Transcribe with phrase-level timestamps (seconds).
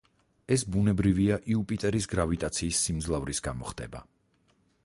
[0.53, 4.07] ეს ბუნებრივია, იუპიტერის გრავიტაციის სიმძლავრის გამო ხდება.